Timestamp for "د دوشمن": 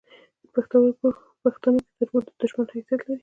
2.25-2.65